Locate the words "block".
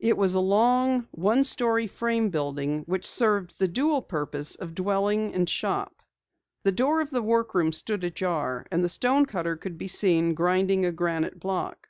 11.38-11.88